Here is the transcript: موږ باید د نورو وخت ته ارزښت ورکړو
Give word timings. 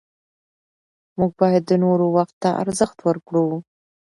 موږ 1.17 1.31
باید 1.41 1.63
د 1.67 1.71
نورو 1.83 2.05
وخت 2.17 2.35
ته 2.43 2.49
ارزښت 2.63 2.97
ورکړو 3.07 3.45